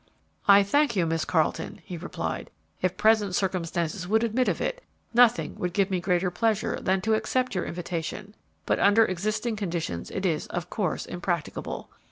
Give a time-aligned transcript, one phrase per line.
[0.47, 2.49] "I thank you, Miss Carleton," he replied.
[2.81, 7.13] "If present circumstances would admit of it, nothing would give me greater pleasure than to
[7.13, 8.33] accept your invitation,
[8.65, 11.87] but under existing conditions it is, of course, impracticable.